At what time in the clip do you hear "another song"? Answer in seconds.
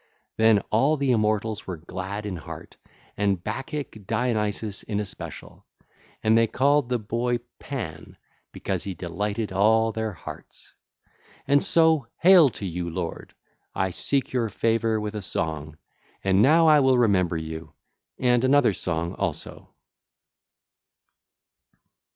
18.43-19.13